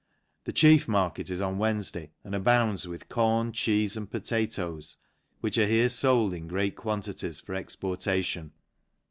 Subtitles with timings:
[0.45, 4.97] The chief mar ket is on Wednesday, and abounds with corn, cheefe, and potatoes,
[5.41, 8.51] which are here fold in great quantities for exportation.